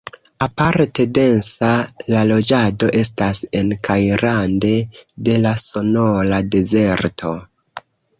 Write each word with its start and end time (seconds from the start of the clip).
Aparte 0.43 1.03
densa 1.17 1.67
la 2.13 2.23
loĝado 2.29 2.89
estas 3.01 3.41
en 3.59 3.69
kaj 3.89 3.97
rande 4.23 4.71
de 5.29 5.37
la 5.45 5.53
Sonora-dezerto. 5.65 7.35